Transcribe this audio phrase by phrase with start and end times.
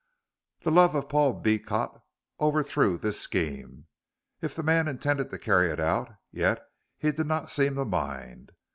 [0.63, 2.01] The love of Paul Beecot
[2.39, 3.85] overthrew this scheme,
[4.41, 6.65] if the man intended to carry it out, yet
[6.97, 8.51] he did not seem to mind.